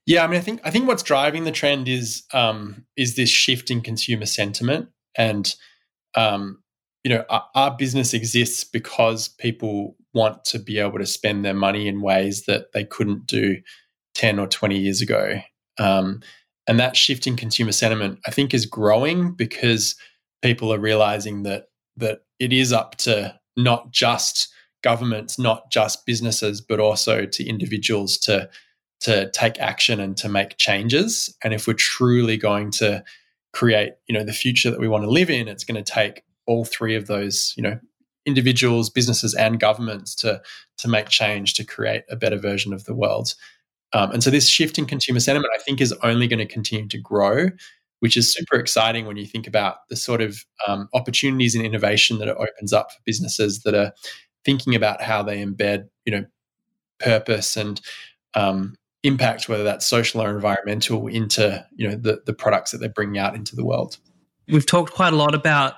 [0.05, 3.29] Yeah, I mean, I think I think what's driving the trend is um, is this
[3.29, 5.55] shift in consumer sentiment, and
[6.15, 6.59] um,
[7.03, 11.53] you know, our, our business exists because people want to be able to spend their
[11.53, 13.57] money in ways that they couldn't do
[14.13, 15.39] ten or twenty years ago.
[15.77, 16.21] Um,
[16.67, 19.95] and that shift in consumer sentiment, I think, is growing because
[20.41, 24.51] people are realizing that that it is up to not just
[24.83, 28.49] governments, not just businesses, but also to individuals to
[29.01, 31.35] to take action and to make changes.
[31.43, 33.03] And if we're truly going to
[33.55, 36.23] create, you know, the future that we want to live in, it's going to take
[36.45, 37.79] all three of those, you know,
[38.25, 40.41] individuals, businesses, and governments to
[40.77, 43.33] to make change to create a better version of the world.
[43.93, 46.89] Um, and so this shift in consumer sentiment, I think, is only going to continue
[46.89, 47.47] to grow,
[48.01, 52.19] which is super exciting when you think about the sort of um, opportunities and innovation
[52.19, 53.93] that it opens up for businesses that are
[54.43, 56.25] thinking about how they embed, you know,
[56.99, 57.79] purpose and
[58.33, 58.75] um,
[59.05, 63.17] impact, whether that's social or environmental, into you know the the products that they're bringing
[63.17, 63.97] out into the world.
[64.47, 65.75] We've talked quite a lot about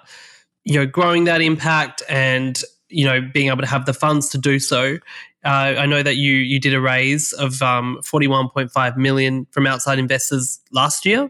[0.64, 4.38] you know growing that impact and you know being able to have the funds to
[4.38, 4.98] do so.
[5.46, 8.98] Uh, I know that you you did a raise of um, forty one point five
[8.98, 11.30] million from outside investors last year.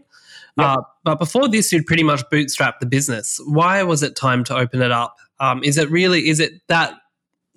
[0.56, 0.66] Yep.
[0.66, 3.40] Uh, but before this, you'd pretty much bootstrap the business.
[3.46, 5.16] Why was it time to open it up?
[5.38, 6.28] Um, is it really?
[6.28, 6.94] Is it that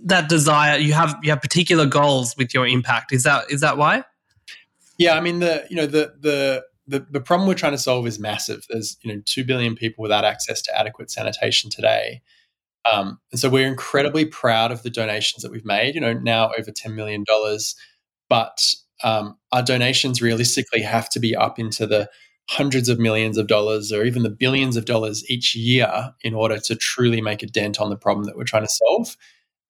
[0.06, 1.16] that desire you have?
[1.24, 3.12] You have particular goals with your impact.
[3.12, 4.04] Is that is that why?
[5.02, 8.06] Yeah, I mean the you know the the the, the problem we're trying to solve
[8.06, 8.66] is massive.
[8.70, 12.22] There's you know two billion people without access to adequate sanitation today,
[12.92, 15.96] um, and so we're incredibly proud of the donations that we've made.
[15.96, 17.76] You know now over ten million dollars,
[18.30, 22.08] but um, our donations realistically have to be up into the
[22.48, 26.60] hundreds of millions of dollars or even the billions of dollars each year in order
[26.60, 29.18] to truly make a dent on the problem that we're trying to solve.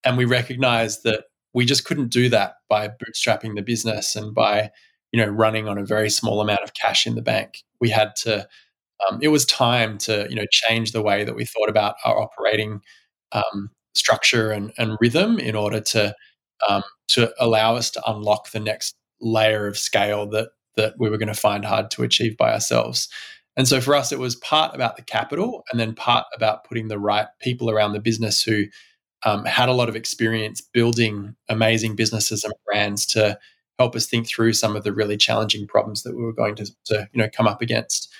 [0.03, 4.71] And we recognize that we just couldn't do that by bootstrapping the business and by
[5.11, 7.63] you know, running on a very small amount of cash in the bank.
[7.79, 8.47] We had to,
[9.07, 12.19] um, it was time to, you know, change the way that we thought about our
[12.19, 12.81] operating
[13.31, 16.15] um, structure and, and, rhythm in order to,
[16.69, 21.17] um, to allow us to unlock the next layer of scale that, that we were
[21.17, 23.09] going to find hard to achieve by ourselves.
[23.57, 26.87] And so for us, it was part about the capital and then part about putting
[26.87, 28.65] the right people around the business who
[29.23, 33.37] um, had a lot of experience building amazing businesses and brands to
[33.81, 36.65] help us think through some of the really challenging problems that we were going to,
[36.85, 38.13] to you know come up against.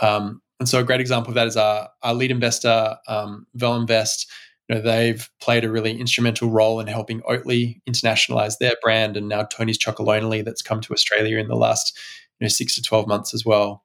[0.00, 4.26] Um, and so a great example of that is our, our lead investor, um, Verlinvest.
[4.68, 9.28] You know, they've played a really instrumental role in helping Oatly internationalize their brand, and
[9.28, 11.98] now Tony's Chocolonely that's come to Australia in the last
[12.38, 13.84] you know six to twelve months as well.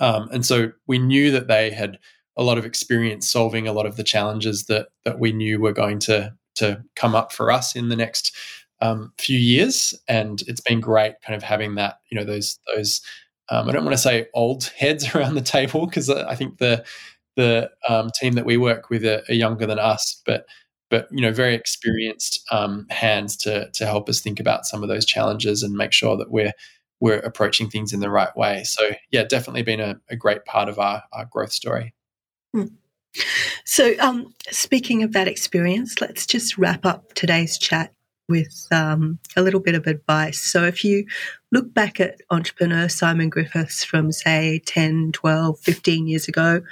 [0.00, 1.98] Um, and so we knew that they had
[2.36, 5.72] a lot of experience solving a lot of the challenges that that we knew were
[5.72, 8.36] going to to come up for us in the next
[8.80, 13.00] um, few years, and it's been great kind of having that you know those those
[13.50, 16.84] um, I don't want to say old heads around the table because I think the
[17.36, 20.46] the um, team that we work with are, are, younger than us, but
[20.90, 24.88] but you know very experienced um, hands to to help us think about some of
[24.88, 26.52] those challenges and make sure that we're
[27.00, 28.64] we're approaching things in the right way.
[28.64, 31.94] So yeah, definitely been a, a great part of our, our growth story.
[32.52, 32.66] Hmm.
[33.64, 37.92] So, um, speaking of that experience, let's just wrap up today's chat
[38.28, 40.40] with um, a little bit of advice.
[40.40, 41.06] So, if you
[41.52, 46.62] look back at entrepreneur Simon Griffiths from, say, 10, 12, 15 years ago,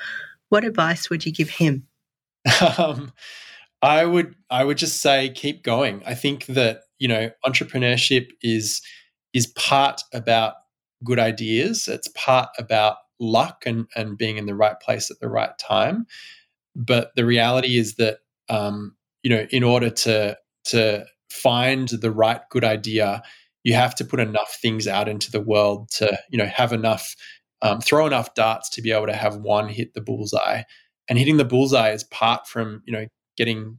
[0.49, 1.87] what advice would you give him?
[2.79, 3.13] Um,
[3.83, 6.03] I would I would just say keep going.
[6.07, 8.81] I think that you know entrepreneurship is
[9.33, 10.55] is part about
[11.05, 11.89] good ideas.
[11.89, 16.07] It's part about luck and and being in the right place at the right time.
[16.75, 22.41] But the reality is that um, you know in order to to find the right
[22.51, 23.23] good idea,
[23.65, 27.17] you have to put enough things out into the world to, you know, have enough,
[27.63, 30.63] um, throw enough darts to be able to have one hit the bullseye.
[31.09, 33.07] And hitting the bullseye is part from, you know,
[33.37, 33.79] getting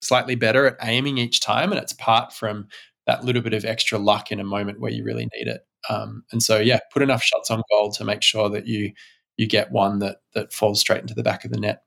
[0.00, 2.68] slightly better at aiming each time, and it's part from
[3.06, 5.60] that little bit of extra luck in a moment where you really need it.
[5.88, 8.92] Um, and so, yeah, put enough shots on goal to make sure that you
[9.36, 11.82] you get one that that falls straight into the back of the net.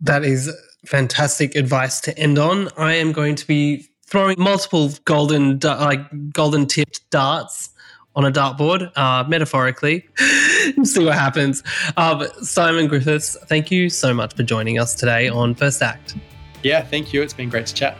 [0.00, 0.52] That is
[0.86, 2.68] fantastic advice to end on.
[2.76, 7.70] I am going to be throwing multiple golden, like golden tipped darts
[8.16, 10.08] on a dartboard, uh, metaphorically.
[10.82, 11.62] See what happens.
[11.96, 16.16] Uh, Simon Griffiths, thank you so much for joining us today on First Act.
[16.62, 17.22] Yeah, thank you.
[17.22, 17.96] It's been great to chat.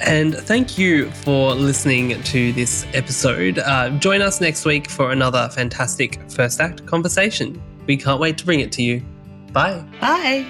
[0.00, 3.58] And thank you for listening to this episode.
[3.58, 7.60] Uh, join us next week for another fantastic First Act conversation.
[7.86, 9.02] We can't wait to bring it to you.
[9.52, 9.84] Bye.
[10.00, 10.46] Bye.